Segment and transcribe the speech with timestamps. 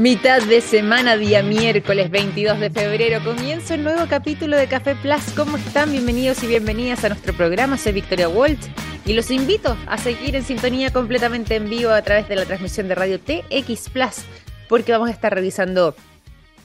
[0.00, 5.32] Mitad de semana, día miércoles 22 de febrero, comienza un nuevo capítulo de Café Plus.
[5.34, 5.90] ¿Cómo están?
[5.90, 7.76] Bienvenidos y bienvenidas a nuestro programa.
[7.76, 8.60] Soy Victoria Walt
[9.04, 12.86] y los invito a seguir en sintonía completamente en vivo a través de la transmisión
[12.86, 14.24] de Radio TX Plus,
[14.68, 15.96] porque vamos a estar revisando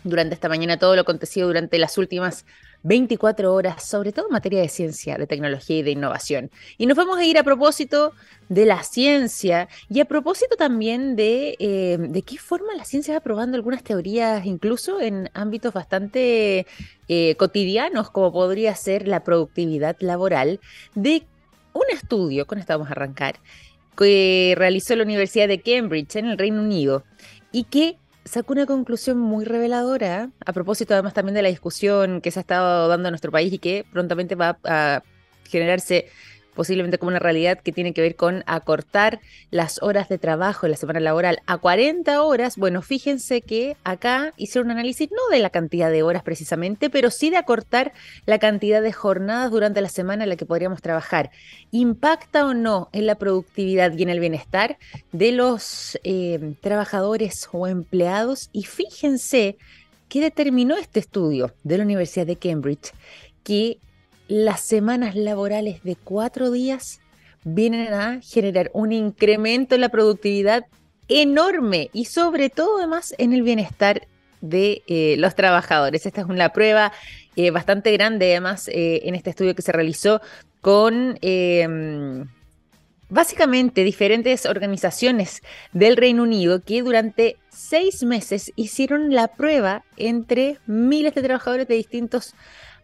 [0.03, 2.45] durante esta mañana todo lo acontecido durante las últimas
[2.83, 6.51] 24 horas, sobre todo en materia de ciencia, de tecnología y de innovación.
[6.77, 8.13] Y nos vamos a ir a propósito
[8.49, 13.21] de la ciencia y a propósito también de, eh, de qué forma la ciencia va
[13.21, 16.67] probando algunas teorías, incluso en ámbitos bastante
[17.07, 20.59] eh, cotidianos, como podría ser la productividad laboral,
[20.93, 21.23] de
[21.73, 23.35] un estudio, con esto vamos a arrancar,
[23.97, 27.03] que realizó la Universidad de Cambridge en el Reino Unido
[27.51, 32.31] y que sacó una conclusión muy reveladora, a propósito además también de la discusión que
[32.31, 35.03] se ha estado dando en nuestro país y que prontamente va a
[35.45, 36.07] generarse
[36.55, 39.19] posiblemente como una realidad que tiene que ver con acortar
[39.51, 42.57] las horas de trabajo en la semana laboral a 40 horas.
[42.57, 47.09] Bueno, fíjense que acá hicieron un análisis no de la cantidad de horas precisamente, pero
[47.11, 47.93] sí de acortar
[48.25, 51.31] la cantidad de jornadas durante la semana en la que podríamos trabajar.
[51.71, 54.77] ¿Impacta o no en la productividad y en el bienestar
[55.11, 58.49] de los eh, trabajadores o empleados?
[58.53, 59.57] Y fíjense
[60.09, 62.91] que determinó este estudio de la Universidad de Cambridge
[63.43, 63.79] que
[64.27, 66.99] las semanas laborales de cuatro días
[67.43, 70.65] vienen a generar un incremento en la productividad
[71.07, 74.07] enorme y sobre todo además en el bienestar
[74.41, 76.05] de eh, los trabajadores.
[76.05, 76.91] Esta es una prueba
[77.35, 80.21] eh, bastante grande además eh, en este estudio que se realizó
[80.61, 82.27] con em,
[83.09, 91.15] básicamente diferentes organizaciones del Reino Unido que durante seis meses hicieron la prueba entre miles
[91.15, 92.33] de trabajadores de distintos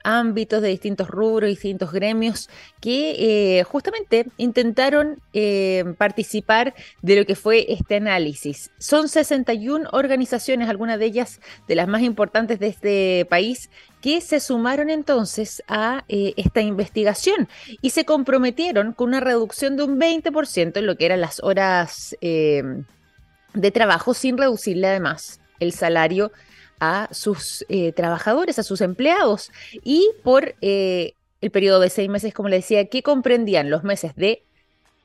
[0.03, 7.35] ámbitos, de distintos rubros, distintos gremios, que eh, justamente intentaron eh, participar de lo que
[7.35, 8.71] fue este análisis.
[8.77, 13.69] Son 61 organizaciones, algunas de ellas de las más importantes de este país,
[14.01, 17.49] que se sumaron entonces a eh, esta investigación
[17.81, 22.15] y se comprometieron con una reducción de un 20% en lo que eran las horas
[22.21, 26.31] de trabajo, sin reducirle además el salario
[26.79, 29.51] a sus eh, trabajadores, a sus empleados,
[29.83, 34.15] y por eh, el periodo de seis meses, como le decía, que comprendían los meses
[34.15, 34.43] de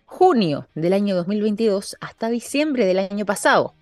[0.07, 3.75] junio del año 2022 hasta diciembre del año pasado.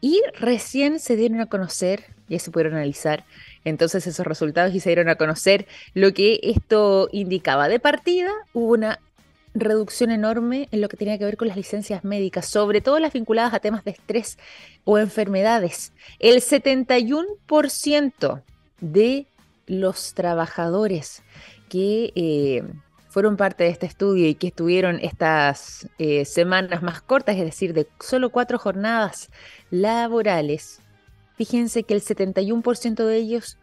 [0.00, 3.24] Y recién se dieron a conocer, ya se pudieron analizar
[3.64, 7.68] entonces esos resultados y se dieron a conocer lo que esto indicaba.
[7.68, 9.00] De partida hubo una
[9.54, 13.12] reducción enorme en lo que tenía que ver con las licencias médicas, sobre todo las
[13.12, 14.38] vinculadas a temas de estrés
[14.84, 15.92] o enfermedades.
[16.18, 18.42] El 71%
[18.80, 19.26] de
[19.66, 21.22] los trabajadores
[21.68, 22.64] que eh,
[23.08, 27.72] fueron parte de este estudio y que estuvieron estas eh, semanas más cortas, es decir,
[27.72, 29.30] de solo cuatro jornadas
[29.70, 30.80] laborales,
[31.36, 33.56] fíjense que el 71% de ellos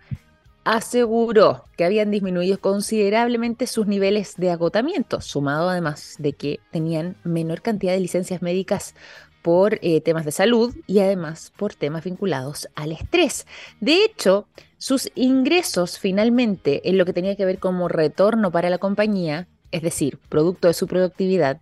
[0.64, 7.62] aseguró que habían disminuido considerablemente sus niveles de agotamiento, sumado además de que tenían menor
[7.62, 8.96] cantidad de licencias médicas
[9.42, 13.48] por eh, temas de salud y además por temas vinculados al estrés.
[13.80, 18.78] De hecho, sus ingresos finalmente en lo que tenía que ver como retorno para la
[18.78, 21.60] compañía, es decir, producto de su productividad,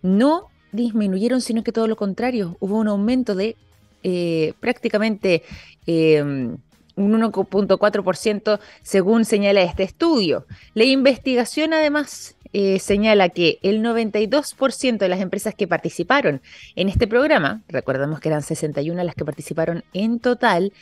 [0.00, 3.56] no disminuyeron, sino que todo lo contrario, hubo un aumento de
[4.04, 5.42] eh, prácticamente...
[5.86, 6.58] Em,
[6.98, 10.46] un 1.4% según señala este estudio.
[10.74, 16.40] La investigación además eh, señala que el 92% de las empresas que participaron
[16.76, 20.72] en este programa, recordemos que eran 61 las que participaron en total,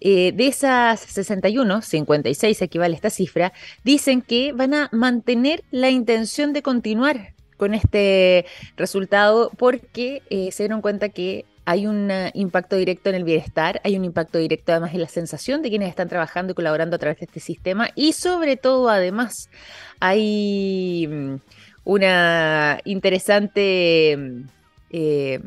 [0.00, 3.52] eh, de esas 61, 56 equivale a esta cifra,
[3.84, 8.44] dicen que van a mantener la intención de continuar con este
[8.76, 13.80] resultado porque eh, se dieron cuenta que hay un eh, impacto directo en el bienestar,
[13.84, 16.98] hay un impacto directo además en la sensación de quienes están trabajando y colaborando a
[16.98, 17.90] través de este sistema.
[17.94, 19.48] Y sobre todo además
[20.00, 21.34] hay mm,
[21.84, 24.42] una interesante mm,
[24.90, 25.40] eh,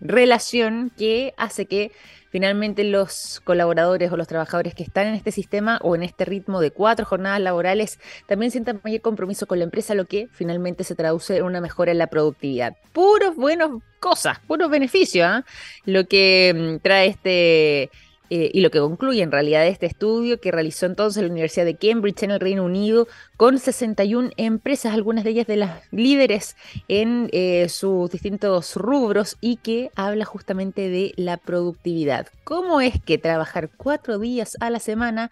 [0.00, 1.92] relación que hace que
[2.30, 6.60] finalmente los colaboradores o los trabajadores que están en este sistema o en este ritmo
[6.60, 10.94] de cuatro jornadas laborales también sientan mayor compromiso con la empresa, lo que finalmente se
[10.94, 12.76] traduce en una mejora en la productividad.
[12.92, 15.44] Puros buenos cosas, puros beneficios, ¿ah?
[15.84, 17.90] lo que mm, trae este
[18.30, 21.76] eh, y lo que concluye en realidad este estudio que realizó entonces la Universidad de
[21.76, 26.56] Cambridge en el Reino Unido con 61 empresas, algunas de ellas de las líderes
[26.88, 32.28] en eh, sus distintos rubros y que habla justamente de la productividad.
[32.44, 35.30] ¿Cómo es que trabajar cuatro días a la semana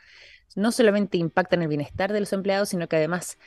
[0.57, 3.39] no solamente impacta en el bienestar de los empleados, sino que además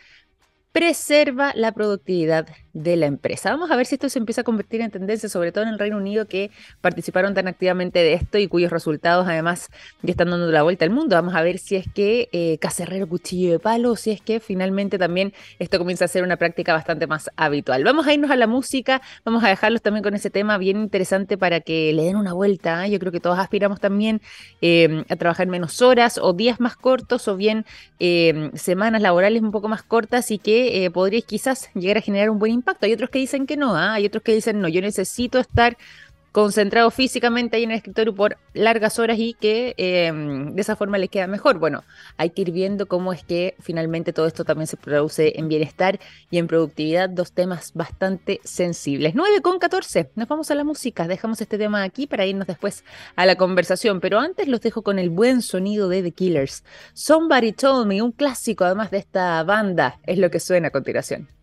[0.71, 3.51] preserva la productividad de la empresa.
[3.51, 5.79] Vamos a ver si esto se empieza a convertir en tendencia, sobre todo en el
[5.79, 9.69] Reino Unido, que participaron tan activamente de esto y cuyos resultados además
[10.01, 11.15] ya están dando la vuelta al mundo.
[11.15, 14.97] Vamos a ver si es que eh, cacerrero cuchillo de palo, si es que finalmente
[14.97, 17.83] también esto comienza a ser una práctica bastante más habitual.
[17.83, 21.37] Vamos a irnos a la música, vamos a dejarlos también con ese tema bien interesante
[21.37, 22.85] para que le den una vuelta.
[22.85, 22.91] ¿eh?
[22.91, 24.21] Yo creo que todos aspiramos también
[24.61, 27.65] eh, a trabajar menos horas o días más cortos o bien
[28.55, 32.51] semanas laborales un poco más cortas y que podríais quizás llegar a generar un buen
[32.61, 32.85] impacto.
[32.85, 33.93] Hay otros que dicen que no, ¿ah?
[33.93, 35.77] hay otros que dicen no, yo necesito estar
[36.31, 40.97] concentrado físicamente ahí en el escritorio por largas horas y que em, de esa forma
[40.97, 41.59] les queda mejor.
[41.59, 41.83] Bueno,
[42.17, 45.99] hay que ir viendo cómo es que finalmente todo esto también se produce en bienestar
[46.29, 49.13] y en productividad, dos temas bastante sensibles.
[49.13, 52.85] 9 con 14, nos vamos a la música, dejamos este tema aquí para irnos después
[53.15, 56.63] a la conversación, pero antes los dejo con el buen sonido de The Killers.
[56.93, 61.40] Somebody Told Me, un clásico además de esta banda, es lo que suena a continuación.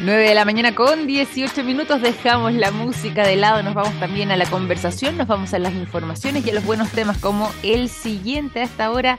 [0.00, 4.30] 9 de la mañana con 18 minutos dejamos la música de lado, nos vamos también
[4.30, 7.88] a la conversación, nos vamos a las informaciones y a los buenos temas como el
[7.88, 9.18] siguiente a esta hora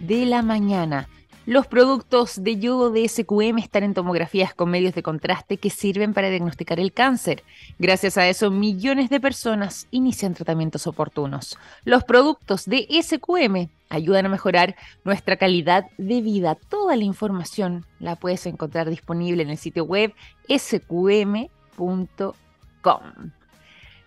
[0.00, 1.08] de la mañana.
[1.46, 6.12] Los productos de yodo de SQM están en tomografías con medios de contraste que sirven
[6.12, 7.44] para diagnosticar el cáncer.
[7.78, 11.56] Gracias a eso, millones de personas inician tratamientos oportunos.
[11.84, 16.56] Los productos de SQM ayudan a mejorar nuestra calidad de vida.
[16.56, 20.12] Toda la información la puedes encontrar disponible en el sitio web
[20.48, 21.46] sqm.com.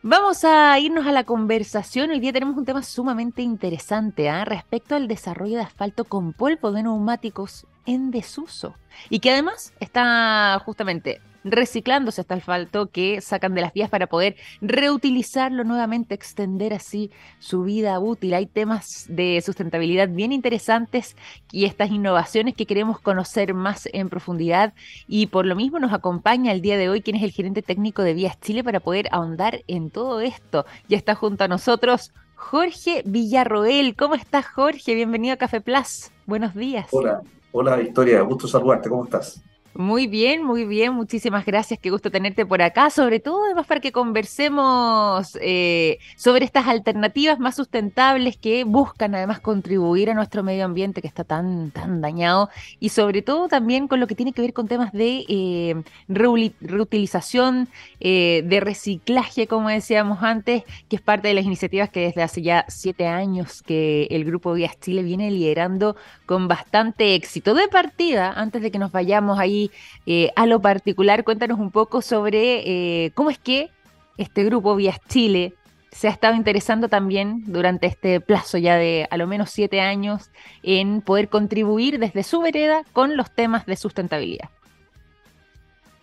[0.01, 2.11] Vamos a irnos a la conversación.
[2.11, 4.45] Hoy día tenemos un tema sumamente interesante ¿ah?
[4.45, 8.75] respecto al desarrollo de asfalto con polvo de neumáticos en desuso
[9.09, 14.35] y que además está justamente reciclándose este asfalto que sacan de las vías para poder
[14.61, 18.33] reutilizarlo nuevamente, extender así su vida útil.
[18.33, 21.15] Hay temas de sustentabilidad bien interesantes
[21.51, 24.73] y estas innovaciones que queremos conocer más en profundidad
[25.07, 28.03] y por lo mismo nos acompaña el día de hoy quien es el gerente técnico
[28.03, 30.65] de Vías Chile para poder ahondar en todo esto.
[30.87, 33.95] Ya está junto a nosotros Jorge Villarroel.
[33.95, 34.95] ¿Cómo estás Jorge?
[34.95, 36.11] Bienvenido a Café Plus.
[36.25, 36.87] Buenos días.
[36.91, 37.21] Hola,
[37.51, 38.89] hola Victoria, gusto saludarte.
[38.89, 39.43] ¿Cómo estás?
[39.75, 43.79] Muy bien, muy bien, muchísimas gracias, qué gusto tenerte por acá, sobre todo además para
[43.79, 50.65] que conversemos eh, sobre estas alternativas más sustentables que buscan además contribuir a nuestro medio
[50.65, 52.49] ambiente que está tan, tan dañado
[52.79, 55.75] y sobre todo también con lo que tiene que ver con temas de eh,
[56.07, 57.69] reutilización,
[57.99, 62.41] eh, de reciclaje, como decíamos antes, que es parte de las iniciativas que desde hace
[62.41, 65.95] ya siete años que el Grupo Vías Chile viene liderando
[66.25, 67.53] con bastante éxito.
[67.53, 69.58] De partida, antes de que nos vayamos ahí
[70.05, 73.69] eh, a lo particular, cuéntanos un poco sobre eh, cómo es que
[74.17, 75.53] este grupo Vías Chile
[75.91, 80.29] se ha estado interesando también durante este plazo ya de a lo menos siete años
[80.61, 84.49] en poder contribuir desde su vereda con los temas de sustentabilidad.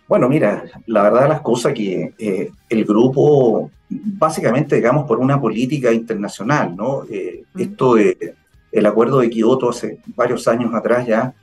[0.07, 5.39] Bueno, mira, la verdad de las cosas que eh, el grupo, básicamente, digamos, por una
[5.39, 7.03] política internacional, ¿no?
[7.55, 8.35] Esto de
[8.71, 11.33] el acuerdo de Kioto hace varios años atrás ya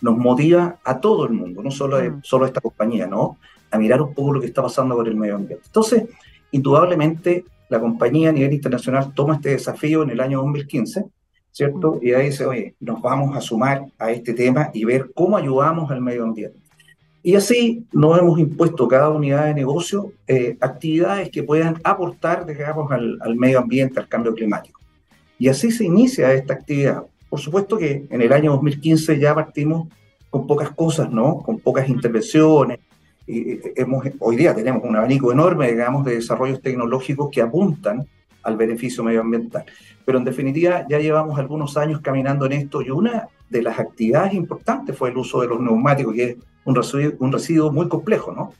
[0.00, 2.22] nos motiva a todo el mundo, no solo, a, mm.
[2.22, 3.38] solo a esta compañía, ¿no?
[3.70, 5.64] A mirar un poco lo que está pasando con el medio ambiente.
[5.66, 6.04] Entonces,
[6.52, 11.04] indudablemente, la compañía a nivel internacional toma este desafío en el año 2015,
[11.52, 11.94] ¿cierto?
[11.94, 12.06] Mm.
[12.06, 15.90] Y ahí dice, oye, nos vamos a sumar a este tema y ver cómo ayudamos
[15.90, 16.58] al medio ambiente.
[17.22, 22.90] Y así nos hemos impuesto cada unidad de negocio eh, actividades que puedan aportar, digamos,
[22.90, 24.80] al, al medio ambiente, al cambio climático.
[25.38, 27.04] Y así se inicia esta actividad.
[27.30, 29.88] Por supuesto que en el año 2015 ya partimos
[30.28, 31.38] con pocas cosas, ¿no?
[31.38, 32.80] Con pocas intervenciones.
[33.26, 38.04] Y hemos, hoy día tenemos un abanico enorme, digamos, de desarrollos tecnológicos que apuntan
[38.42, 39.64] al beneficio medioambiental.
[40.04, 44.34] Pero en definitiva ya llevamos algunos años caminando en esto y una de las actividades
[44.34, 48.32] importantes fue el uso de los neumáticos, que es un residuo, un residuo muy complejo,
[48.32, 48.52] ¿no?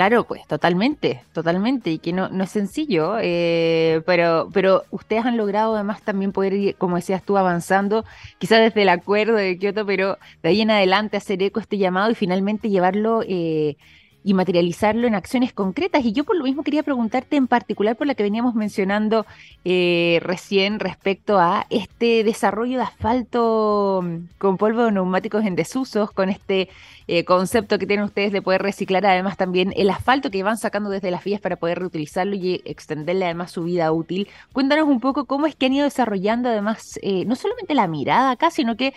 [0.00, 5.36] Claro, pues totalmente, totalmente, y que no, no es sencillo, eh, pero, pero ustedes han
[5.36, 8.06] logrado además también poder ir, como decías tú, avanzando,
[8.38, 12.10] quizás desde el acuerdo de Kioto, pero de ahí en adelante hacer eco este llamado
[12.10, 13.76] y finalmente llevarlo eh,
[14.22, 16.04] y materializarlo en acciones concretas.
[16.04, 19.26] Y yo por lo mismo quería preguntarte en particular por la que veníamos mencionando
[19.64, 26.10] eh, recién respecto a este desarrollo de asfalto mm, con polvo de neumáticos en desusos,
[26.12, 26.68] con este
[27.06, 30.90] eh, concepto que tienen ustedes de poder reciclar además también el asfalto que van sacando
[30.90, 34.28] desde las vías para poder reutilizarlo y extenderle además su vida útil.
[34.52, 38.32] Cuéntanos un poco cómo es que han ido desarrollando además eh, no solamente la mirada
[38.32, 38.94] acá, sino que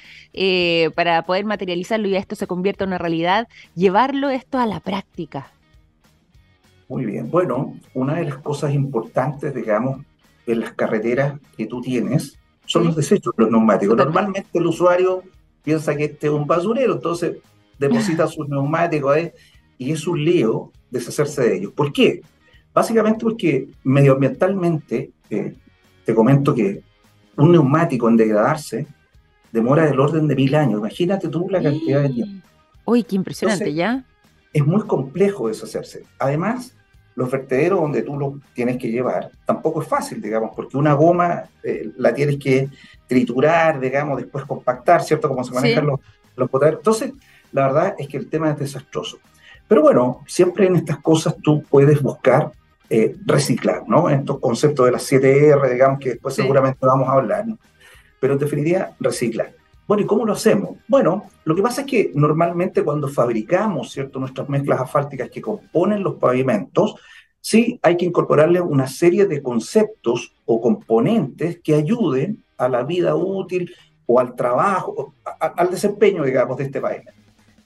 [0.96, 5.13] para poder materializarlo y esto se convierta en una realidad, llevarlo esto a la práctica
[6.94, 7.32] muy bien.
[7.32, 10.02] Bueno, una de las cosas importantes, digamos,
[10.46, 13.98] en las carreteras que tú tienes son los desechos, los neumáticos.
[13.98, 15.24] Normalmente el usuario
[15.64, 17.38] piensa que este es un basurero, entonces
[17.80, 19.32] deposita sus neumáticos ahí
[19.78, 21.72] y es un lío deshacerse de ellos.
[21.74, 22.22] ¿Por qué?
[22.74, 25.56] Básicamente porque medioambientalmente, eh,
[26.06, 26.84] te comento que
[27.38, 28.88] un neumático en degradarse
[29.52, 30.80] demora del orden de mil años.
[30.80, 32.48] Imagínate tú la cantidad de tiempo.
[32.86, 34.04] Uy, qué impresionante, ¿ya?
[34.54, 36.04] Es muy complejo deshacerse.
[36.20, 36.76] Además,
[37.16, 41.44] los vertederos donde tú lo tienes que llevar tampoco es fácil, digamos, porque una goma
[41.64, 42.70] eh, la tienes que
[43.08, 45.28] triturar, digamos, después compactar, ¿cierto?
[45.28, 46.00] Como se manejan los,
[46.36, 47.14] los Entonces,
[47.52, 49.20] la verdad es que el tema es desastroso.
[49.68, 52.52] Pero bueno, siempre en estas cosas tú puedes buscar
[52.90, 54.10] eh, reciclar, ¿no?
[54.10, 57.58] En estos conceptos de las 7R, digamos, que después seguramente vamos a hablar, ¿no?
[58.20, 59.52] Pero en definitiva, reciclar.
[59.88, 60.78] Bueno, ¿y cómo lo hacemos?
[60.88, 66.04] Bueno, lo que pasa es que normalmente cuando fabricamos, ¿cierto?, nuestras mezclas asfálticas que componen
[66.04, 66.96] los pavimentos,
[67.42, 73.16] sí hay que incorporarle una serie de conceptos o componentes que ayuden a la vida
[73.16, 73.74] útil
[74.06, 77.12] o al trabajo, al desempeño, digamos, de este pavimento.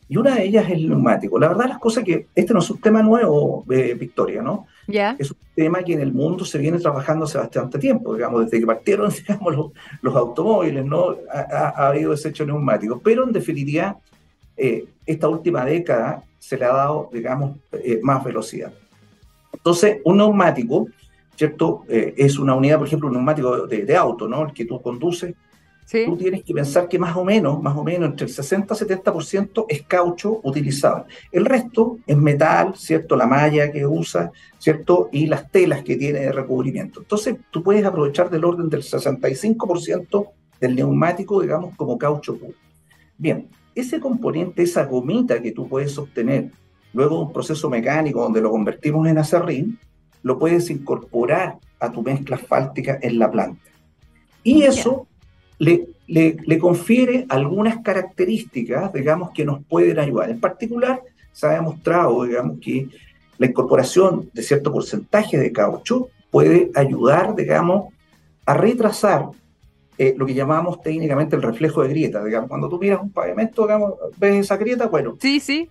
[0.10, 1.38] Y una de ellas es el neumático.
[1.38, 4.66] La verdad, las cosas que este no es un tema nuevo, eh, Victoria, ¿no?
[5.20, 8.60] Es un tema que en el mundo se viene trabajando hace bastante tiempo, digamos, desde
[8.60, 11.16] que partieron digamos, los, automóviles, ¿no?
[11.32, 13.00] Ha, habido desecho neumático.
[13.04, 13.98] Pero en definitiva,
[14.56, 18.72] eh, esta última década se le ha dado, digamos, eh, más velocidad.
[19.52, 20.88] Entonces, un neumático,
[21.36, 21.84] ¿cierto?
[21.88, 24.46] es una unidad, por ejemplo, un neumático de auto, ¿no?
[24.46, 25.36] El que tú conduces
[25.90, 28.78] Tú tienes que pensar que más o menos, más o menos entre el 60 y
[28.78, 31.06] 70% es caucho utilizado.
[31.32, 33.16] El resto es metal, ¿cierto?
[33.16, 35.08] La malla que usa, ¿cierto?
[35.14, 37.00] Y las telas que tiene de recubrimiento.
[37.00, 40.28] Entonces, tú puedes aprovechar del orden del 65%
[40.60, 42.54] del neumático, digamos, como caucho puro.
[43.18, 46.52] Bien, ese componente, esa gomita que tú puedes obtener
[46.92, 49.80] luego de un proceso mecánico donde lo convertimos en acerrín,
[50.22, 53.62] lo puedes incorporar a tu mezcla asfáltica en la planta.
[54.44, 55.08] Y eso
[55.60, 60.30] le, le, confiere algunas características, digamos, que nos pueden ayudar.
[60.30, 62.88] En particular, se ha demostrado, digamos, que
[63.38, 67.94] la incorporación de cierto porcentaje de caucho puede ayudar, digamos,
[68.46, 69.26] a retrasar
[69.98, 72.24] eh, lo que llamamos técnicamente el reflejo de grieta.
[72.24, 75.18] Digamos, cuando tú miras un pavimento, digamos, ves esa grieta, bueno.
[75.20, 75.70] Sí, sí.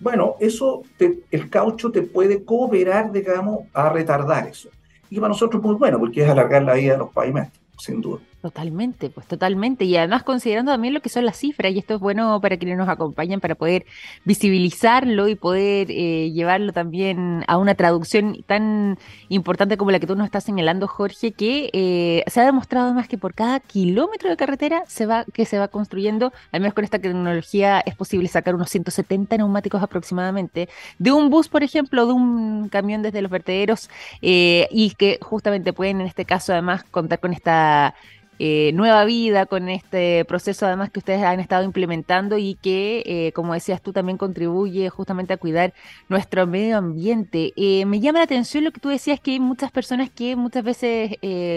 [0.00, 4.68] Bueno, eso, el caucho te puede cooperar, digamos, a retardar eso.
[5.10, 8.00] Y para nosotros es muy bueno, porque es alargar la vida de los pavimentos, sin
[8.00, 8.20] duda.
[8.40, 9.84] Totalmente, pues totalmente.
[9.84, 12.78] Y además considerando también lo que son las cifras, y esto es bueno para quienes
[12.78, 13.84] nos acompañan, para poder
[14.24, 18.96] visibilizarlo y poder eh, llevarlo también a una traducción tan
[19.28, 23.08] importante como la que tú nos estás señalando, Jorge, que eh, se ha demostrado además
[23.08, 26.84] que por cada kilómetro de carretera se va, que se va construyendo, al menos con
[26.84, 30.68] esta tecnología, es posible sacar unos 170 neumáticos aproximadamente
[31.00, 33.90] de un bus, por ejemplo, de un camión desde los vertederos,
[34.22, 37.96] eh, y que justamente pueden en este caso además contar con esta
[38.38, 43.32] eh, nueva vida con este proceso además que ustedes han estado implementando y que, eh,
[43.32, 45.74] como decías tú, también contribuye justamente a cuidar
[46.08, 47.52] nuestro medio ambiente.
[47.56, 50.62] Eh, me llama la atención lo que tú decías, que hay muchas personas que muchas
[50.64, 51.16] veces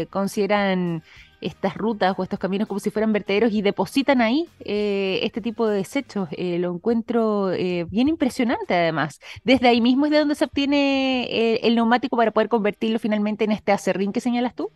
[0.10, 1.04] consideran
[1.40, 5.78] estas rutas o estos caminos como si fueran vertederos y depositan ahí este tipo de
[5.78, 6.30] desechos.
[6.38, 7.48] lo encuentro
[7.90, 9.20] bien impresionante además.
[9.44, 13.52] Desde ahí mismo es de donde se obtiene el neumático para poder convertirlo finalmente en
[13.52, 14.72] este acerrín que señalas tú.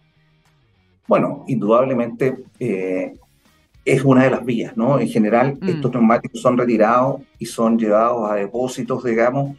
[1.07, 3.15] Bueno, indudablemente eh,
[3.83, 4.99] es una de las vías, ¿no?
[4.99, 5.69] En general, mm.
[5.69, 9.55] estos neumáticos son retirados y son llevados a depósitos, digamos.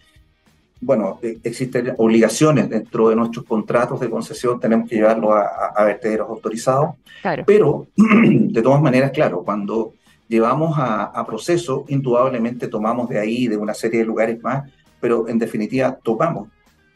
[0.80, 6.28] Bueno, eh, existen obligaciones dentro de nuestros contratos de concesión, tenemos que llevarlos a, vertederos
[6.28, 6.96] autorizados.
[7.22, 7.44] Claro.
[7.46, 9.92] Pero, de todas maneras, claro, cuando
[10.28, 14.68] llevamos a, proceso, indudablemente tomamos de ahí, de una serie de lugares más,
[15.00, 16.48] pero en definitiva tomamos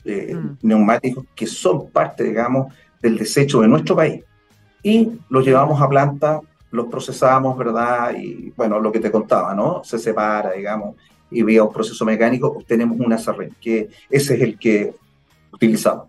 [0.05, 0.59] eh, mm.
[0.63, 4.25] neumáticos que son parte, digamos, del desecho de nuestro país
[4.83, 8.15] y los llevamos a planta, los procesamos, ¿verdad?
[8.17, 9.83] Y bueno, lo que te contaba, ¿no?
[9.85, 10.97] Se separa, digamos,
[11.31, 14.95] y vía un proceso mecánico obtenemos una sarren, que ese es el que
[15.53, 16.07] utilizamos.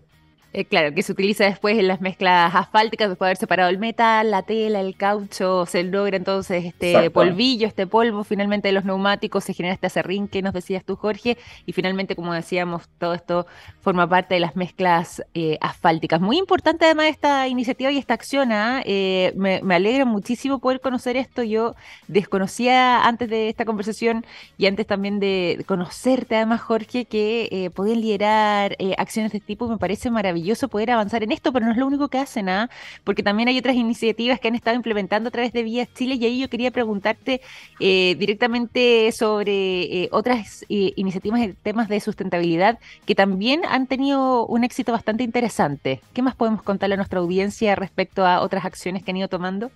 [0.54, 3.78] Eh, claro, que se utiliza después en las mezclas asfálticas, después de haber separado el
[3.78, 8.84] metal, la tela, el caucho, se logra entonces este polvillo, este polvo, finalmente de los
[8.84, 13.14] neumáticos, se genera este acerrín que nos decías tú, Jorge, y finalmente, como decíamos, todo
[13.14, 13.46] esto
[13.80, 16.20] forma parte de las mezclas eh, asfálticas.
[16.20, 18.82] Muy importante además esta iniciativa y esta acción, ¿ah?
[18.84, 21.74] eh, me, me, alegra muchísimo poder conocer esto, yo
[22.08, 24.26] desconocía antes de esta conversación
[24.58, 29.78] y antes también de conocerte además, Jorge, que podían liderar acciones de este tipo, me
[29.78, 32.68] parece maravilloso maravilloso poder avanzar en esto, pero no es lo único que hacen, ¿ah?
[33.04, 36.24] porque también hay otras iniciativas que han estado implementando a través de Vías Chile y
[36.24, 37.40] ahí yo quería preguntarte
[37.78, 44.44] eh, directamente sobre eh, otras eh, iniciativas en temas de sustentabilidad que también han tenido
[44.46, 46.00] un éxito bastante interesante.
[46.12, 49.70] ¿Qué más podemos contarle a nuestra audiencia respecto a otras acciones que han ido tomando?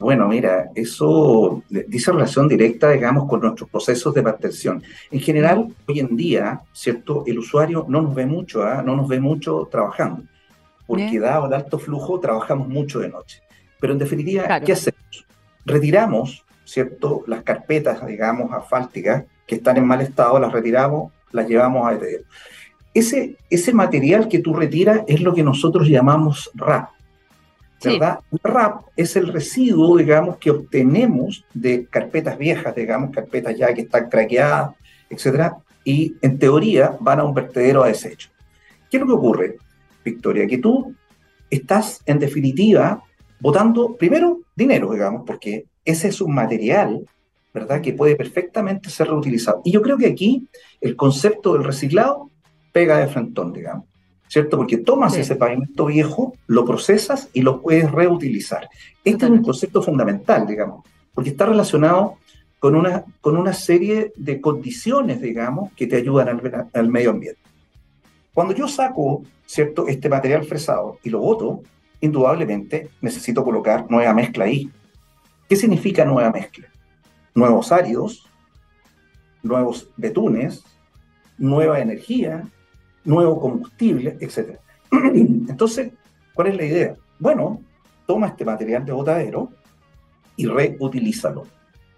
[0.00, 4.82] Bueno, mira, eso dice relación directa, digamos, con nuestros procesos de mantención.
[5.10, 7.22] En general, hoy en día, ¿cierto?
[7.26, 8.82] El usuario no nos ve mucho, ¿ah?
[8.82, 10.22] no nos ve mucho trabajando,
[10.86, 13.42] porque dado el alto flujo, trabajamos mucho de noche.
[13.78, 15.26] Pero en definitiva, ¿qué hacemos?
[15.66, 17.22] Retiramos, ¿cierto?
[17.26, 22.24] Las carpetas, digamos, asfálticas que están en mal estado, las retiramos, las llevamos a ETL.
[22.94, 26.88] Ese, ese material que tú retiras es lo que nosotros llamamos RAP,
[27.82, 28.20] ¿verdad?
[28.42, 34.08] RAP es el residuo, digamos, que obtenemos de carpetas viejas, digamos, carpetas ya que están
[34.08, 34.74] craqueadas,
[35.08, 38.30] etcétera, y en teoría van a un vertedero a desecho.
[38.90, 39.56] ¿Qué es lo que ocurre,
[40.04, 40.46] Victoria?
[40.46, 40.94] Que tú
[41.48, 43.02] estás, en definitiva,
[43.40, 47.06] botando primero dinero, digamos, porque ese es un material,
[47.54, 49.62] ¿verdad?, que puede perfectamente ser reutilizado.
[49.64, 50.46] Y yo creo que aquí
[50.80, 52.30] el concepto del reciclado
[52.72, 53.86] pega de frentón, digamos.
[54.30, 54.56] ¿Cierto?
[54.56, 58.68] Porque tomas ese pavimento viejo, lo procesas y lo puedes reutilizar.
[59.04, 62.16] Este es un concepto fundamental, digamos, porque está relacionado
[62.60, 66.40] con una, con una serie de condiciones, digamos, que te ayudan
[66.72, 67.40] al, medio ambiente.
[68.32, 71.62] Cuando yo saco, ¿cierto?, este material fresado y lo boto,
[72.00, 74.70] indudablemente necesito colocar nueva mezcla ahí.
[75.48, 76.68] ¿Qué significa nueva mezcla?
[77.34, 78.28] Nuevos áridos,
[79.42, 80.62] nuevos betunes,
[81.36, 82.44] nueva energía,
[83.04, 84.58] nuevo combustible, etc.
[84.92, 85.92] Entonces,
[86.34, 86.96] ¿cuál es la idea?
[87.18, 87.60] Bueno,
[88.06, 89.50] toma este material de botadero
[90.36, 91.46] y reutilízalo.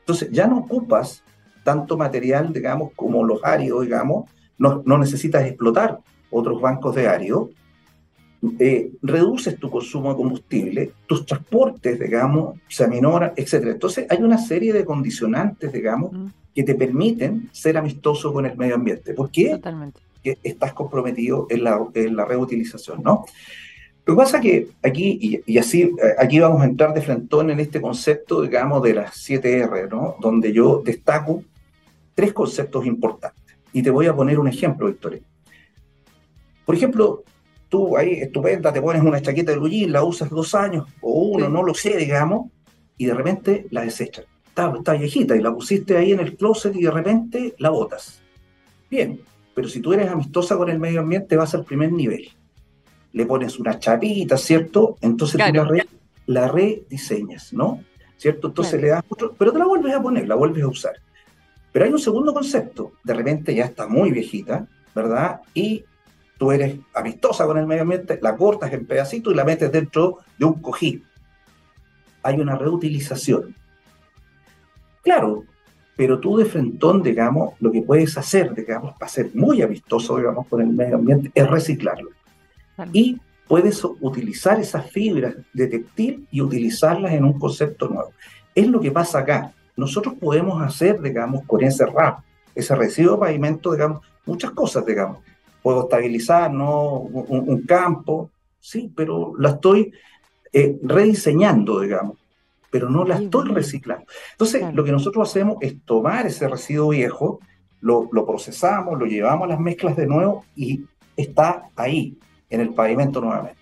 [0.01, 1.23] Entonces, ya no ocupas
[1.65, 4.29] tanto material, digamos, como los áridos, digamos,
[4.59, 5.99] no, no necesitas explotar
[6.31, 7.51] otros bancos de árido,
[8.59, 13.55] eh, reduces tu consumo de combustible, tus transportes, digamos, se aminoran, etc.
[13.67, 16.27] Entonces, hay una serie de condicionantes, digamos, mm.
[16.53, 19.15] que te permiten ser amistoso con el medio ambiente.
[19.15, 19.51] ¿Por qué?
[19.51, 23.25] Totalmente que estás comprometido en la, en la reutilización, ¿no?
[24.05, 27.51] Lo que pasa es que aquí, y, así, eh, aquí vamos a entrar de frentón
[27.51, 30.17] en este concepto, digamos, de las 7R, ¿no?
[30.21, 31.45] Donde yo destaco
[32.15, 33.57] tres conceptos importantes.
[33.73, 35.21] Y te voy a poner un ejemplo, Victoria.
[36.65, 37.23] Por ejemplo,
[37.69, 41.49] tú ahí, estupenda, te pones una chaqueta de blue la usas dos años, o uno,
[41.49, 42.51] no lo sé, digamos,
[42.99, 44.27] y de repente la desechas.
[44.47, 48.21] Está, está viejita y la pusiste ahí en el closet y de repente la botas.
[48.91, 49.21] Bien,
[49.55, 52.29] pero si tú eres amistosa con el medio ambiente, vas al primer nivel.
[53.13, 54.97] Le pones una chapita, ¿cierto?
[55.01, 55.85] Entonces tú
[56.27, 57.83] la, rediseñas, ¿no?
[58.17, 58.49] ¿Cierto?
[58.49, 60.95] Entonces le das otro, pero te la vuelves a poner, la vuelves a usar.
[61.73, 62.93] Pero hay un segundo concepto.
[63.03, 65.41] De repente ya está muy viejita, ¿verdad?
[65.53, 65.85] Y
[66.39, 70.19] tú eres amistosa con el medio ambiente, la cortas en pedacitos y la metes dentro
[70.39, 71.05] de un cojín.
[72.23, 73.55] Hay una reutilización.
[75.03, 75.45] Claro,
[75.97, 80.47] pero tú de frentón, digamos, lo que puedes hacer, digamos, para ser muy amistoso, digamos,
[80.47, 82.11] con el medio ambiente, es reciclarlo.
[82.93, 88.11] Y puedes utilizar esas fibras de textil y utilizarlas en un concepto nuevo.
[88.55, 89.53] Es lo que pasa acá.
[89.77, 92.21] Nosotros podemos hacer, digamos, con ese RAP,
[92.55, 95.19] ese residuo de pavimento, digamos, muchas cosas, digamos.
[95.63, 97.01] Puedo estabilizar, ¿no?
[97.01, 99.93] Un, campo, sí, pero la estoy
[100.53, 102.22] eh, rediseñando, digamos
[102.73, 104.07] pero no la estoy reciclando.
[104.33, 107.39] Entonces, lo que nosotros hacemos es tomar ese residuo viejo,
[107.83, 110.81] lo, procesamos, lo llevamos a las mezclas de nuevo y
[111.15, 112.17] está ahí,
[112.49, 113.59] en el pavimento nuevamente.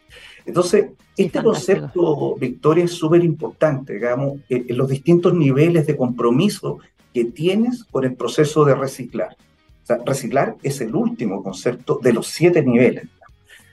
[0.47, 6.79] Entonces, este concepto, Victoria, es súper importante, digamos, en, los distintos niveles de compromiso
[7.13, 9.37] que tienes con el proceso de reciclar.
[9.83, 13.09] O sea, reciclar es el último concepto de los siete niveles.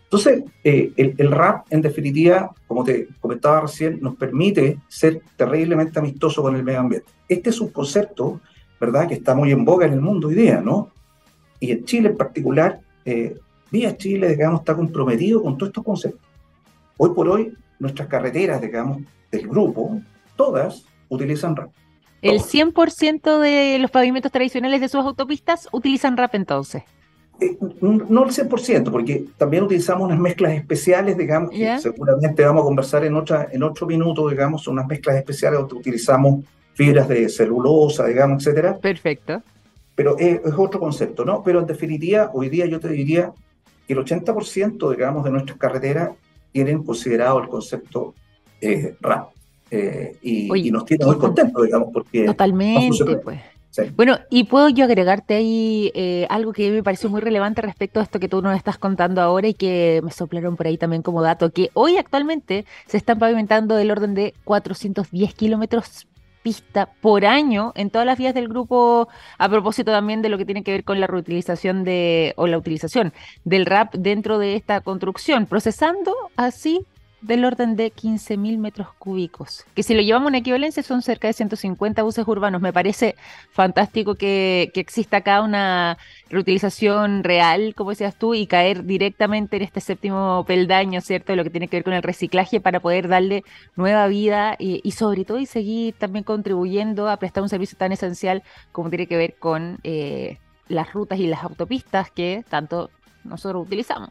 [0.07, 6.41] Entonces, eh, el, RAP, en definitiva, como te comentaba recién, nos permite ser terriblemente amistoso
[6.41, 7.11] con el medio ambiente.
[7.27, 8.39] Este es un concepto,
[8.79, 10.91] ¿verdad?, que está muy en boga en el mundo hoy día, ¿no?
[11.59, 13.37] Y en Chile en particular, eh,
[13.69, 16.21] Vía Chile, digamos, está comprometido con todos estos conceptos.
[16.95, 19.99] Hoy por hoy, nuestras carreteras, digamos, del grupo,
[20.37, 21.71] todas utilizan RAP.
[22.21, 26.83] ¿El 100% de los pavimentos tradicionales de sus autopistas utilizan RAP entonces?
[27.39, 32.65] Eh, no el 100%, porque también utilizamos unas mezclas especiales, digamos, que seguramente vamos a
[32.65, 37.29] conversar en, otra, en otro minuto, digamos, son unas mezclas especiales donde utilizamos fibras de
[37.29, 38.77] celulosa, digamos, etcétera.
[38.77, 39.43] Perfecto.
[39.93, 41.43] Pero es, otro concepto, ¿no?
[41.43, 43.31] Pero en definitiva, hoy día yo te diría
[43.87, 46.11] que el 80%, digamos, de nuestras carreteras
[46.51, 48.15] tienen considerado el concepto
[48.61, 49.29] eh, RAP.
[49.69, 52.25] Eh, y, nos tiene muy contentos, digamos, porque...
[52.25, 53.39] Totalmente, pues.
[53.95, 58.03] Bueno, y puedo yo agregarte ahí eh, algo que me pareció muy relevante respecto a
[58.03, 61.21] esto que tú nos estás contando ahora y que me soplaron por ahí también como
[61.21, 66.07] dato, que hoy actualmente se están pavimentando del orden de 410 kilómetros
[66.47, 70.45] pista por año en todas las vías del grupo, a propósito también de lo que
[70.45, 73.11] tiene que ver con la reutilización de, o la utilización
[73.43, 76.85] del RAP dentro de esta construcción, procesando así
[77.21, 81.33] del orden de 15.000 metros cúbicos, que si lo llevamos una equivalencia son cerca de
[81.33, 82.61] 150 buses urbanos.
[82.61, 83.15] Me parece
[83.51, 85.97] fantástico que, exista acá una
[86.29, 91.49] reutilización real, como decías tú, y caer directamente en este séptimo peldaño, ¿cierto?, lo que
[91.49, 93.43] tiene que ver con el reciclaje para poder darle
[93.75, 97.91] nueva vida y, y sobre todo y seguir también contribuyendo a prestar un servicio tan
[97.91, 102.91] esencial como tiene que ver con eh, las rutas y las autopistas que tanto
[103.23, 104.09] nosotros utilizamos.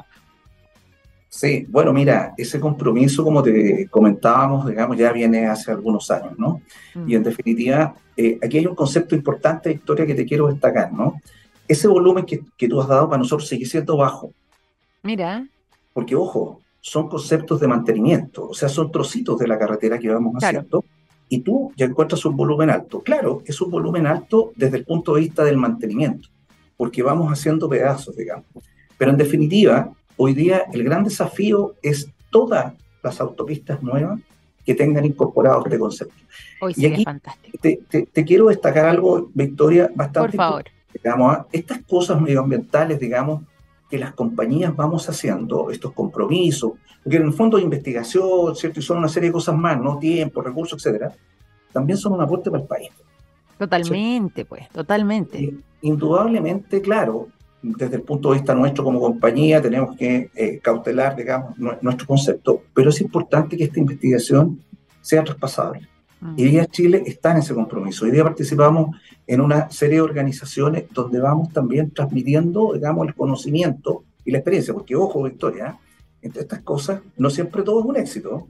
[1.37, 6.63] Sí, bueno, mira, ese compromiso, como te comentábamos, digamos, ya viene hace algunos años, ¿no?
[7.07, 7.25] Y en mm.
[7.25, 11.21] definitiva, eh, aquí hay un concepto importante, Victoria, que te quiero destacar, ¿no?
[11.69, 14.33] Ese volumen que, que tú has dado para nosotros sigue siendo bajo.
[15.03, 15.47] Mira.
[15.93, 20.43] Porque, ojo, son conceptos de mantenimiento, o sea, son trocitos de la carretera que vamos
[20.43, 20.87] haciendo,
[21.29, 23.03] y tú ya encuentras un volumen alto.
[23.03, 26.31] Claro, es un volumen alto desde el punto de vista del mantenimiento,
[26.79, 28.47] porque vamos haciendo pedazos, digamos.
[28.97, 34.21] Pero en definitiva, Hoy día el gran desafío es todas las autopistas nuevas
[34.65, 36.15] que tengan incorporado este concepto.
[36.61, 37.59] Hoy sí y aquí es fantástico.
[37.61, 40.31] Te, quiero destacar algo, Victoria, bastante.
[40.31, 40.65] Por favor.
[40.93, 41.47] Digamos, ¿ah?
[41.53, 43.43] estas cosas medioambientales, digamos,
[43.91, 48.81] que las compañías vamos haciendo, estos compromisos, porque en el fondo de investigación, ¿cierto?
[48.81, 49.99] Y son una serie de cosas más, ¿no?
[49.99, 51.13] Tiempo, recursos, etcétera,
[51.73, 52.91] también son un aporte para el país.
[53.59, 55.55] Totalmente, pues, totalmente.
[55.83, 57.29] indudablemente, claro,
[57.73, 62.63] desde el punto de vista nuestro como compañía tenemos que eh, cautelar, digamos, nuestro concepto,
[62.73, 64.61] pero es importante que esta investigación
[65.01, 65.89] sea traspasable.
[66.21, 66.35] Mm.
[66.37, 68.05] Y Día Chile está en ese compromiso.
[68.05, 74.05] Hoy día participamos en una serie de organizaciones donde vamos también transmitiendo, digamos, el conocimiento
[74.25, 75.77] y la experiencia, porque ojo, Victoria,
[76.23, 78.47] entre estas cosas no siempre todo es un éxito.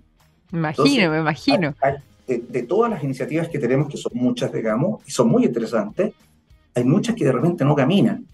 [0.51, 1.75] Me imagino, me imagino.
[2.27, 6.13] de, de, todas las iniciativas que tenemos, que son muchas, digamos, y son muy interesantes,
[6.75, 8.27] hay muchas que de repente no caminan.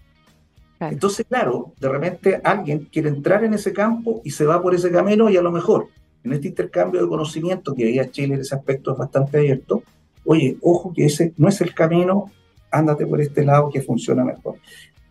[0.91, 4.91] Entonces, claro, de repente alguien quiere entrar en ese campo y se va por ese
[4.91, 5.87] camino y a lo mejor
[6.23, 9.83] en este intercambio de conocimiento que veía Chile en ese aspecto es bastante abierto,
[10.25, 12.31] oye, ojo que ese no es el camino,
[12.71, 14.55] ándate por este lado que funciona mejor.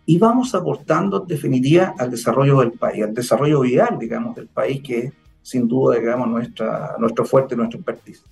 [0.05, 4.83] Y vamos aportando en definitiva al desarrollo del país, al desarrollo vial, digamos, del país
[4.83, 8.25] que es sin duda, digamos, nuestra, nuestro fuerte, nuestro expertise.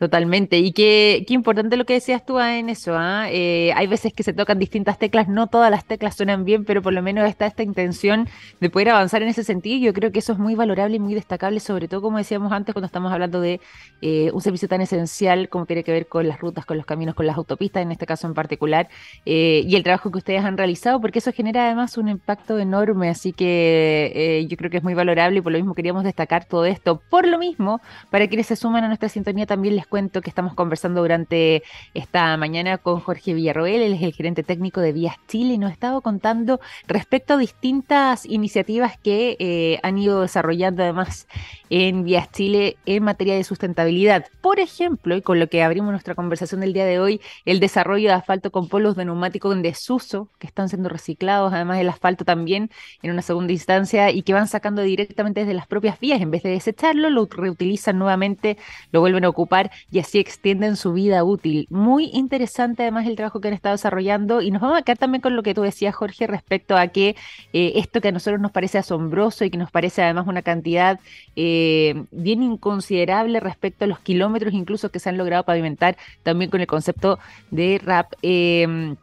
[0.00, 0.56] Totalmente.
[0.56, 2.94] Y qué, qué, importante lo que decías tú ah, en eso.
[2.96, 3.26] ¿ah?
[3.30, 6.80] Eh, hay veces que se tocan distintas teclas, no todas las teclas suenan bien, pero
[6.80, 8.26] por lo menos está esta intención
[8.60, 9.76] de poder avanzar en ese sentido.
[9.76, 12.50] Y yo creo que eso es muy valorable y muy destacable, sobre todo como decíamos
[12.50, 13.60] antes, cuando estamos hablando de
[14.00, 17.14] eh, un servicio tan esencial como tiene que ver con las rutas, con los caminos,
[17.14, 18.88] con las autopistas, en este caso en particular,
[19.26, 23.10] eh, y el trabajo que ustedes han realizado, porque eso genera además un impacto enorme.
[23.10, 26.64] Así que yo creo que es muy valorable y por lo mismo queríamos destacar todo
[26.64, 27.02] esto.
[27.10, 30.54] Por lo mismo, para quienes se suman a nuestra sintonía, también les cuento que estamos
[30.54, 35.54] conversando durante esta mañana con Jorge Villarroel, él es el gerente técnico de Vías Chile
[35.54, 41.26] y nos estaba contando respecto a distintas iniciativas que eh, han ido desarrollando además
[41.68, 44.26] en Vías Chile en materia de sustentabilidad.
[44.40, 48.08] Por ejemplo, y con lo que abrimos nuestra conversación del día de hoy, el desarrollo
[48.08, 52.24] de asfalto con polos de neumático en desuso que están siendo reciclados, además el asfalto
[52.24, 52.70] también
[53.02, 56.42] en una segunda instancia y que van sacando directamente desde las propias vías, en vez
[56.42, 58.56] de desecharlo, lo reutilizan nuevamente,
[58.92, 61.66] lo vuelven a ocupar y así extienden su vida útil.
[61.70, 65.20] Muy interesante además el trabajo que han estado desarrollando y nos vamos a quedar también
[65.22, 67.16] con lo que tú decías, Jorge, respecto a que
[67.52, 71.00] eh, esto que a nosotros nos parece asombroso y que nos parece además una cantidad
[71.36, 76.60] eh, bien inconsiderable respecto a los kilómetros incluso que se han logrado pavimentar también con
[76.60, 77.18] el concepto
[77.50, 78.14] de RAP.
[78.22, 78.96] Eh,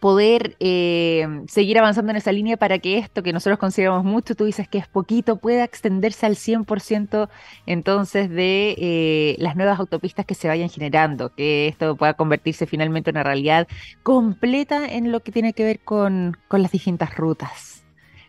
[0.00, 4.44] poder eh, seguir avanzando en esa línea para que esto que nosotros consideramos mucho, tú
[4.44, 7.28] dices que es poquito, pueda extenderse al 100%
[7.66, 13.10] entonces de eh, las nuevas autopistas que se vayan generando, que esto pueda convertirse finalmente
[13.10, 13.68] en una realidad
[14.02, 17.84] completa en lo que tiene que ver con, con las distintas rutas.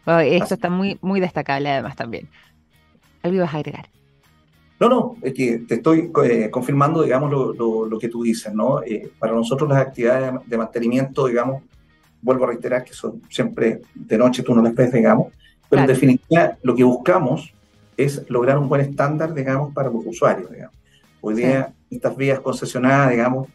[0.05, 2.29] esto está muy, muy destacable además también.
[3.23, 3.89] ¿Algo ibas a agregar?
[4.79, 8.83] No, no, es que te estoy eh, confirmando, digamos, lo, lo, que tú dices, ¿no?
[8.83, 11.63] Eh, para nosotros las actividades de mantenimiento, digamos,
[12.21, 15.31] vuelvo a reiterar que son siempre de noche, tú no las ves, digamos,
[15.69, 17.53] pero en definitiva lo que buscamos
[17.95, 20.75] es lograr un buen estándar, digamos, para los usuarios, digamos.
[21.21, 23.47] Hoy día, estas vías concesionadas, digamos,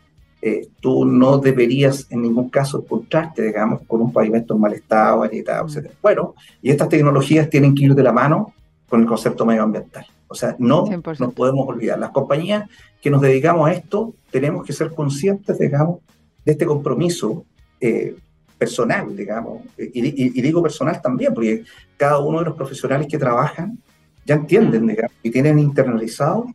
[0.43, 5.23] eh, tú no deberías en ningún caso encontrarte, digamos, con un pavimento en mal estado,
[5.23, 5.71] agitado, mm.
[5.71, 5.91] etc.
[6.01, 8.55] Bueno, y estas tecnologías tienen que ir de la mano
[8.89, 10.07] con el concepto medioambiental.
[10.33, 10.85] O sea, no
[11.19, 11.99] nos podemos olvidar.
[11.99, 12.71] Las compañías
[13.03, 15.99] que nos dedicamos a esto tenemos que ser conscientes, digamos,
[16.45, 17.45] de este compromiso
[17.81, 18.15] eh,
[18.57, 21.65] personal, digamos, y, digo personal también, porque
[21.97, 23.79] cada uno de los profesionales que trabajan
[24.25, 24.89] ya entienden, mm.
[24.89, 26.47] digamos, y tienen internalizado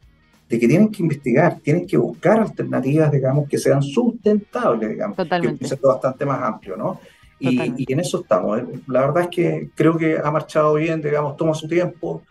[0.48, 5.18] de que tienen que investigar, tienen que buscar alternativas, digamos, que sean sustentables, digamos.
[5.18, 5.68] Totalmente.
[5.68, 7.02] Que es bastante más amplio, ¿no?
[7.40, 8.62] Y, y, en eso estamos.
[8.88, 12.22] La verdad es que creo que ha marchado bien, digamos, toma su tiempo,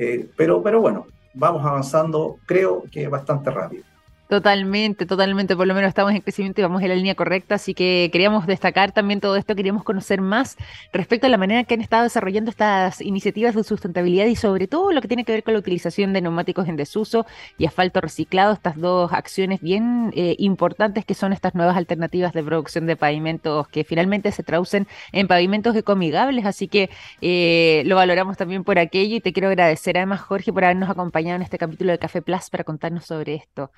[0.00, 3.84] eh, pero, pero bueno, vamos avanzando, creo que bastante rápido.
[4.30, 5.56] Totalmente, totalmente.
[5.56, 7.56] Por lo menos estamos en crecimiento y vamos en la línea correcta.
[7.56, 9.56] Así que queríamos destacar también todo esto.
[9.56, 10.56] Queríamos conocer más
[10.92, 14.92] respecto a la manera que han estado desarrollando estas iniciativas de sustentabilidad y sobre todo
[14.92, 17.26] lo que tiene que ver con la utilización de neumáticos en desuso
[17.58, 18.52] y asfalto reciclado.
[18.52, 23.66] Estas dos acciones bien eh, importantes que son estas nuevas alternativas de producción de pavimentos
[23.66, 26.46] que finalmente se traducen en pavimentos ecoamigables.
[26.46, 26.88] Así que
[27.20, 31.34] eh, lo valoramos también por aquello y te quiero agradecer además, Jorge, por habernos acompañado
[31.34, 33.72] en este capítulo de Café Plus para contarnos sobre esto.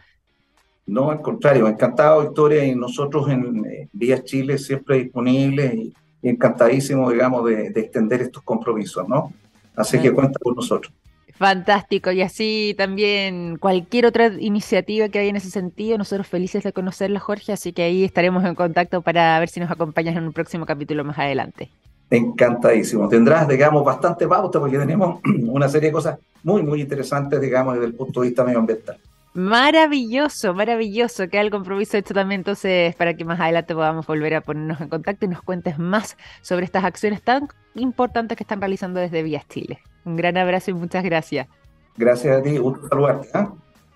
[0.86, 7.10] No, al contrario, encantado, Victoria, y nosotros en eh, Vía Chile siempre disponibles y, encantadísimo,
[7.10, 9.32] digamos, de, extender estos compromisos, ¿no?
[9.74, 10.92] Así que cuenta con nosotros.
[11.34, 16.72] Fantástico, y así también cualquier otra iniciativa que haya en ese sentido, nosotros felices de
[16.72, 20.32] conocerla, Jorge, así que ahí estaremos en contacto para ver si nos acompañas en un
[20.32, 21.70] próximo capítulo más adelante.
[22.10, 23.08] Encantadísimo.
[23.08, 27.86] Tendrás, digamos, bastante pauta porque tenemos una serie de cosas muy, muy interesantes, digamos, desde
[27.86, 28.98] el punto de vista medioambiental.
[29.34, 31.28] Maravilloso, maravilloso.
[31.28, 34.88] Queda el compromiso hecho también entonces para que más adelante podamos volver a ponernos en
[34.88, 39.48] contacto y nos cuentes más sobre estas acciones tan importantes que están realizando desde Vías
[39.48, 39.80] Chile.
[40.04, 41.48] Un gran abrazo y muchas gracias.
[41.96, 43.28] Gracias a ti, gusto saludarte.
[43.38, 43.48] ¿eh?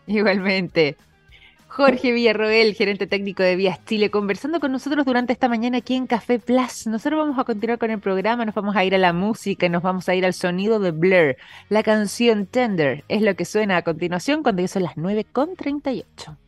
[0.07, 0.97] Igualmente.
[1.77, 6.07] Jorge Villarroel, gerente técnico de Vías Chile, conversando con nosotros durante esta mañana aquí en
[6.07, 6.87] Café Plus.
[6.87, 9.83] Nosotros vamos a continuar con el programa, nos vamos a ir a la música, nos
[9.83, 11.37] vamos a ir al sonido de Blur.
[11.69, 16.46] La canción Tender es lo que suena a continuación cuando ya son las 9.38.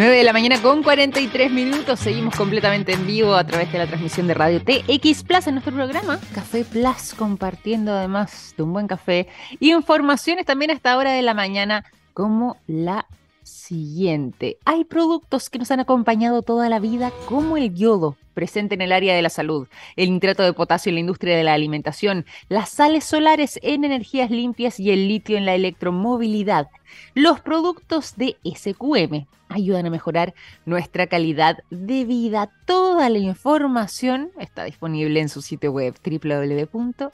[0.00, 2.00] 9 de la mañana con 43 minutos.
[2.00, 5.74] Seguimos completamente en vivo a través de la transmisión de Radio TX Plus en nuestro
[5.74, 9.28] programa Café Plus, compartiendo además de un buen café
[9.60, 11.84] informaciones también a esta hora de la mañana
[12.14, 13.04] como la
[13.42, 14.56] siguiente.
[14.64, 18.90] Hay productos que nos han acompañado toda la vida como el yodo presente en el
[18.90, 22.70] área de la salud, el nitrato de potasio en la industria de la alimentación, las
[22.70, 26.68] sales solares en energías limpias y el litio en la electromovilidad.
[27.14, 30.32] Los productos de SQM ayudan a mejorar
[30.64, 32.50] nuestra calidad de vida.
[32.64, 37.10] Toda la información está disponible en su sitio web www.sqm.com.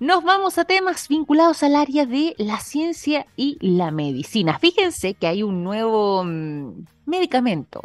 [0.00, 4.58] Nos vamos a temas vinculados al área de la ciencia y la medicina.
[4.58, 7.80] Fíjense que hay un nuevo mm, medicamento.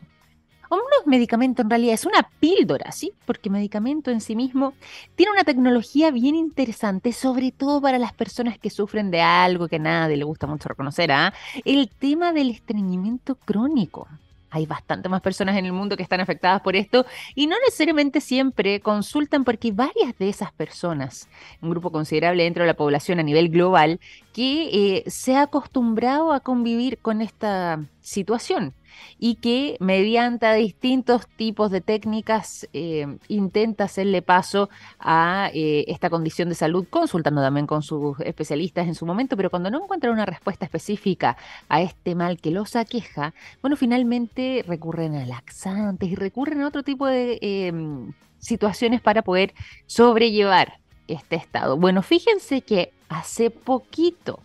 [0.69, 3.13] O no es medicamento en realidad, es una píldora, ¿sí?
[3.25, 4.73] Porque medicamento en sí mismo
[5.15, 9.77] tiene una tecnología bien interesante, sobre todo para las personas que sufren de algo que
[9.77, 11.33] a nadie le gusta mucho reconocer, ¿ah?
[11.65, 14.07] El tema del estreñimiento crónico
[14.49, 18.21] hay bastante más personas en el mundo que están afectadas por esto y no necesariamente
[18.21, 21.27] siempre consultan porque varias de esas personas,
[21.61, 23.99] un grupo considerable dentro de la población a nivel global,
[24.33, 28.73] que eh, se ha acostumbrado a convivir con esta situación
[29.19, 36.49] y que mediante distintos tipos de técnicas eh, intenta hacerle paso a eh, esta condición
[36.49, 40.25] de salud, consultando también con sus especialistas en su momento, pero cuando no encuentran una
[40.25, 46.61] respuesta específica a este mal que los aqueja, bueno, finalmente recurren a laxantes y recurren
[46.61, 49.53] a otro tipo de em, situaciones para poder
[49.85, 51.77] sobrellevar este estado.
[51.77, 54.39] Bueno, fíjense que hace poquito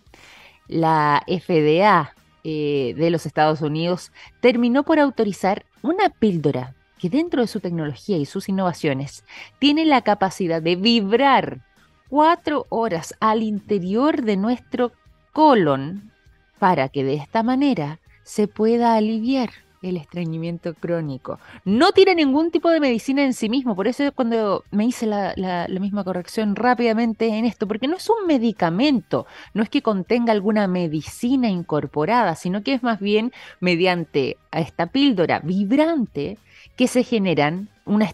[0.67, 7.49] la FDA eh, de los Estados Unidos terminó por autorizar una píldora que dentro de
[7.49, 9.25] su tecnología y sus innovaciones
[9.59, 11.61] tiene la capacidad de vibrar
[12.09, 14.93] cuatro horas al interior de nuestro
[15.33, 16.13] colon
[16.59, 19.51] para que de esta manera se pueda aliviar
[19.85, 21.39] el estreñimiento crónico.
[21.65, 25.35] No tiene ningún tipo de medicina en sí mismo, por eso cuando me hice la,
[25.81, 30.67] misma corrección rápidamente en esto, porque no es un medicamento, no es que contenga alguna
[30.67, 36.39] medicina incorporada, sino que es más bien mediante a esta píldora vibrante
[36.77, 38.11] que se generan una,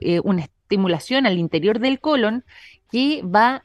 [0.00, 2.44] eh, una estimulación al interior del colon
[2.90, 3.64] que va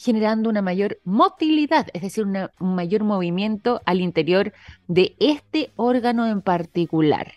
[0.00, 4.54] generando una mayor motilidad, es decir, un mayor movimiento al interior
[4.88, 7.34] de este órgano en particular.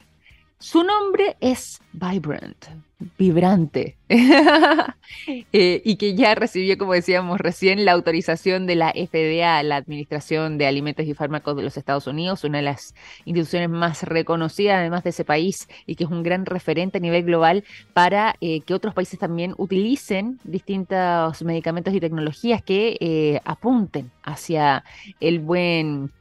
[0.60, 2.68] Su nombre es Vibrant,
[3.18, 9.78] vibrante, eh, y que ya recibió, como decíamos recién, la autorización de la FDA, la
[9.78, 14.78] Administración de Alimentos y Fármacos de los Estados Unidos, una de las instituciones más reconocidas
[14.78, 17.64] además de ese país y que es un gran referente a nivel global
[17.94, 24.84] para eh, que otros países también utilicen distintos medicamentos y tecnologías que eh, apunten hacia
[25.20, 26.12] el buen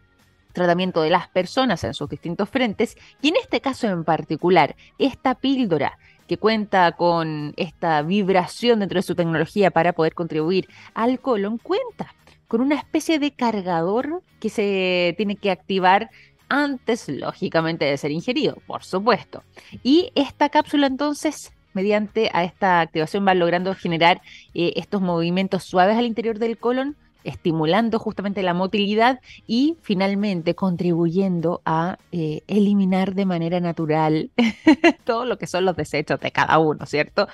[0.52, 2.96] tratamiento de las personas en sus distintos frentes.
[3.20, 5.98] Y en este caso en particular, esta píldora
[6.32, 12.14] que cuenta con esta vibración dentro de su tecnología para poder contribuir al colon, cuenta
[12.48, 16.08] con una especie de cargador que se tiene que activar
[16.48, 19.42] antes, lógicamente, de ser ingerido, por supuesto.
[19.82, 24.22] Y esta cápsula entonces mediante a esta activación van logrando generar
[24.54, 31.62] eh, estos movimientos suaves al interior del colon estimulando justamente la motilidad y finalmente contribuyendo
[31.64, 34.30] a eh, eliminar de manera natural
[35.04, 37.28] todo lo que son los desechos de cada uno, ¿cierto?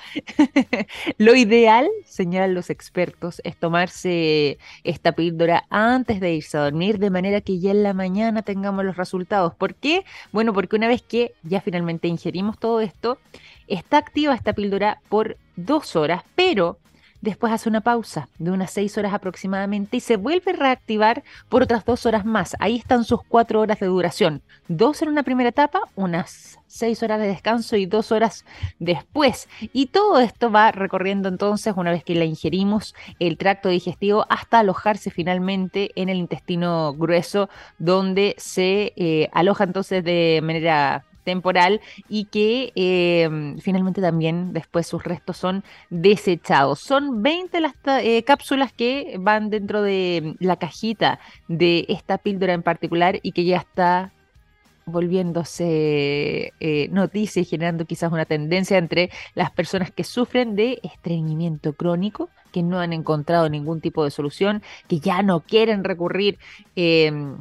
[1.18, 7.10] lo ideal, señalan los expertos, es tomarse esta píldora antes de irse a dormir de
[7.10, 9.54] manera que ya en la mañana tengamos los resultados.
[9.54, 10.04] ¿Por qué?
[10.32, 13.18] Bueno, porque una vez que ya finalmente ingerimos todo esto,
[13.66, 16.78] está activa esta píldora por dos horas, pero
[17.20, 21.62] después hace una pausa de unas seis horas aproximadamente y se vuelve a reactivar por
[21.62, 22.56] otras dos horas más.
[22.60, 24.42] Ahí están sus cuatro horas de duración.
[24.68, 28.44] Dos en una primera etapa, unas seis horas de descanso y dos horas
[28.78, 29.48] después.
[29.72, 34.60] Y todo esto va recorriendo entonces, una vez que la ingerimos, el tracto digestivo hasta
[34.60, 42.24] alojarse finalmente en el intestino grueso, donde se eh, aloja entonces de manera temporal y
[42.24, 46.80] que em, finalmente también después sus restos son desechados.
[46.80, 52.62] Son 20 las eh, cápsulas que van dentro de la cajita de esta píldora en
[52.62, 54.10] particular y que ya está
[54.86, 61.74] volviéndose eh, noticia y generando quizás una tendencia entre las personas que sufren de estreñimiento
[61.74, 66.38] crónico, que no han encontrado ningún tipo de solución, que ya no quieren recurrir
[66.74, 67.36] em,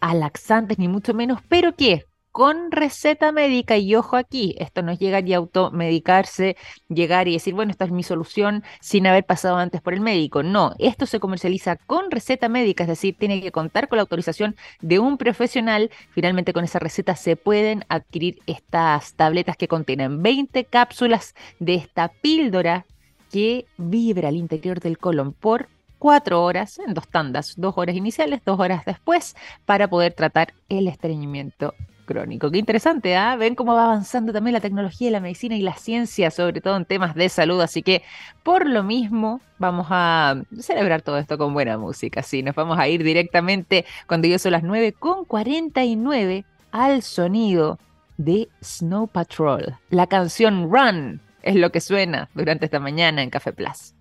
[0.00, 4.92] a laxantes ni mucho menos, pero que con receta médica y ojo aquí, esto no
[4.92, 6.56] es llegar y automedicarse,
[6.88, 10.42] llegar y decir, bueno, esta es mi solución sin haber pasado antes por el médico.
[10.42, 14.56] No, esto se comercializa con receta médica, es decir, tiene que contar con la autorización
[14.80, 15.90] de un profesional.
[16.10, 22.08] Finalmente con esa receta se pueden adquirir estas tabletas que contienen 20 cápsulas de esta
[22.08, 22.86] píldora
[23.32, 28.40] que vibra al interior del colon por cuatro horas en dos tandas, dos horas iniciales,
[28.44, 29.36] dos horas después,
[29.66, 31.74] para poder tratar el estreñimiento
[32.08, 32.50] crónico.
[32.50, 33.36] Qué interesante, ¿ah?
[33.36, 36.86] Ven cómo va avanzando también la tecnología la medicina y la ciencia, sobre todo en
[36.86, 37.60] temas de salud.
[37.60, 38.02] Así que,
[38.42, 42.22] por lo mismo, vamos a celebrar todo esto con buena música.
[42.22, 47.78] Sí, nos vamos a ir directamente cuando yo son las 9 con 49 al sonido
[48.16, 49.76] de Snow Patrol.
[49.90, 53.94] La canción Run es lo que suena durante esta mañana en Café Plus.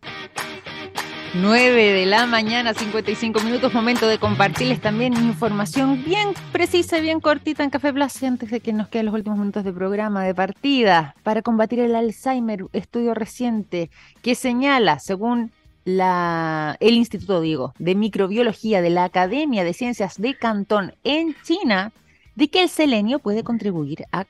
[1.33, 7.19] 9 de la mañana, 55 minutos, momento de compartirles también información bien precisa y bien
[7.19, 10.33] cortita en Café Plus antes de que nos queden los últimos minutos de programa de
[10.33, 13.89] partida para combatir el Alzheimer, estudio reciente
[14.21, 15.51] que señala, según
[15.85, 21.91] el Instituto, digo, de Microbiología de la Academia de Ciencias de Cantón en China,
[22.35, 24.25] de que el selenio puede contribuir a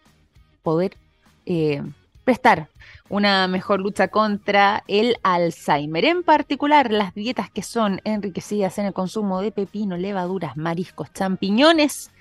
[0.62, 0.98] poder
[1.46, 1.82] eh,
[2.28, 2.68] prestar
[3.08, 6.04] una mejor lucha contra el Alzheimer.
[6.04, 12.12] En particular, las dietas que son enriquecidas en el consumo de pepino, levaduras, mariscos, champiñones.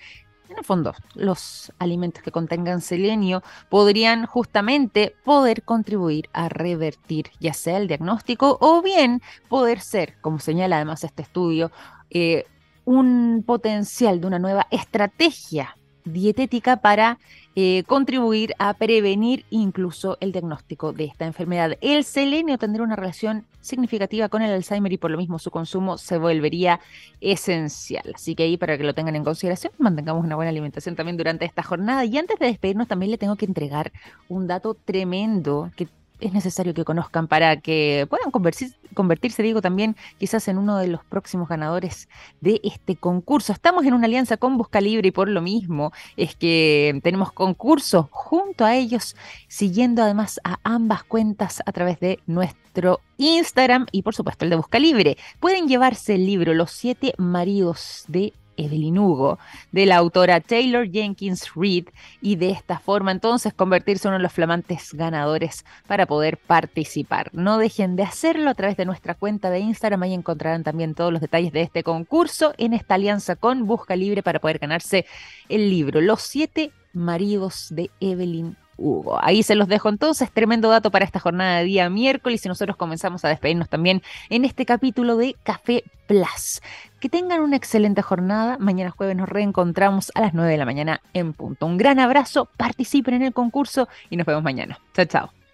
[0.48, 7.52] En el fondo, los alimentos que contengan selenio podrían justamente poder contribuir a revertir ya
[7.52, 11.72] sea el diagnóstico o bien poder ser, como señala además este estudio,
[12.10, 12.44] eh,
[12.84, 17.18] un potencial de una nueva estrategia dietética para
[17.54, 21.76] eh, contribuir a prevenir incluso el diagnóstico de esta enfermedad.
[21.80, 25.98] El selenio tendrá una relación significativa con el Alzheimer y por lo mismo su consumo
[25.98, 26.80] se volvería
[27.20, 28.12] esencial.
[28.14, 31.44] Así que ahí para que lo tengan en consideración, mantengamos una buena alimentación también durante
[31.44, 32.04] esta jornada.
[32.04, 33.92] Y antes de despedirnos también le tengo que entregar
[34.28, 35.88] un dato tremendo que
[36.20, 41.04] es necesario que conozcan para que puedan convertirse, digo, también quizás en uno de los
[41.04, 42.08] próximos ganadores
[42.40, 43.52] de este concurso.
[43.52, 48.08] Estamos en una alianza con Busca Libre y por lo mismo es que tenemos concurso
[48.10, 49.16] junto a ellos,
[49.48, 54.56] siguiendo además a ambas cuentas a través de nuestro Instagram y por supuesto el de
[54.56, 55.16] Busca Libre.
[55.40, 59.38] Pueden llevarse el libro Los siete maridos de Evelyn Hugo,
[59.72, 61.88] de la autora Taylor Jenkins Reid,
[62.20, 67.30] y de esta forma entonces convertirse en uno de los flamantes ganadores para poder participar.
[67.32, 71.12] No dejen de hacerlo a través de nuestra cuenta de Instagram, ahí encontrarán también todos
[71.12, 75.06] los detalles de este concurso en esta alianza con Busca Libre para poder ganarse
[75.48, 79.18] el libro Los siete maridos de Evelyn Hugo.
[79.22, 82.76] Ahí se los dejo entonces, tremendo dato para esta jornada de día miércoles y nosotros
[82.76, 86.60] comenzamos a despedirnos también en este capítulo de Café Plus.
[87.00, 88.56] Que tengan una excelente jornada.
[88.58, 91.66] Mañana jueves nos reencontramos a las 9 de la mañana en punto.
[91.66, 94.78] Un gran abrazo, participen en el concurso y nos vemos mañana.
[94.94, 95.45] Chao, chao.